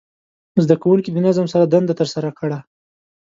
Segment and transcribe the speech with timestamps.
[0.63, 2.59] زده کوونکي د نظم سره دنده ترسره کړه.